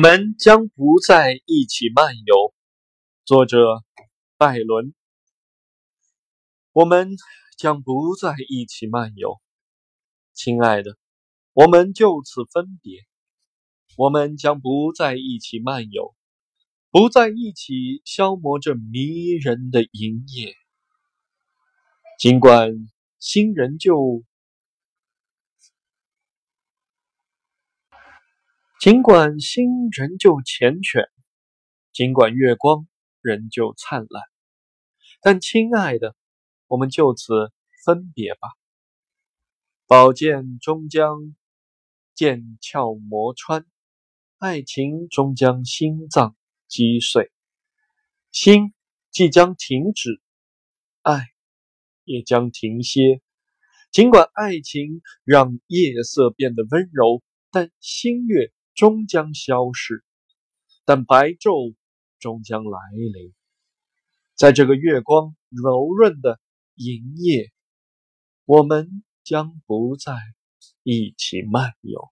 [0.00, 2.54] 我们将不再一起漫游。
[3.26, 3.84] 作者
[4.38, 4.94] 拜伦。
[6.72, 7.16] 我们
[7.58, 9.42] 将不再一起漫游，
[10.32, 10.96] 亲爱的，
[11.52, 13.02] 我们就此分别。
[13.98, 16.16] 我们将不再一起漫游，
[16.88, 20.54] 不再一起消磨这迷人的营业。
[22.18, 22.72] 尽管
[23.18, 24.24] 心仍旧。
[28.80, 31.10] 尽管心仍旧缱绻，
[31.92, 32.88] 尽管月光
[33.20, 34.22] 仍旧灿烂，
[35.20, 36.16] 但亲爱的，
[36.66, 37.52] 我们就此
[37.84, 38.48] 分别吧。
[39.86, 41.36] 宝剑终将
[42.14, 43.66] 剑鞘磨穿，
[44.38, 46.34] 爱情终将心脏
[46.66, 47.30] 击碎，
[48.32, 48.72] 心
[49.10, 50.22] 即将停止，
[51.02, 51.26] 爱
[52.04, 53.20] 也将停歇。
[53.92, 58.50] 尽管爱情让夜色变得温柔，但星月。
[58.80, 60.02] 终将消逝，
[60.86, 61.74] 但白昼
[62.18, 62.78] 终将来
[63.12, 63.34] 临。
[64.34, 66.40] 在这个月光柔润的
[66.76, 67.52] 银夜，
[68.46, 70.14] 我们将不再
[70.82, 72.08] 一起漫游。